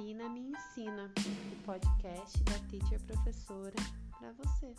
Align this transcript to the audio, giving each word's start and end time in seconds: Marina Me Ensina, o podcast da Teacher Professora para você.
Marina 0.00 0.30
Me 0.30 0.40
Ensina, 0.40 1.12
o 1.52 1.62
podcast 1.66 2.42
da 2.44 2.58
Teacher 2.70 2.98
Professora 3.02 3.74
para 4.18 4.32
você. 4.32 4.74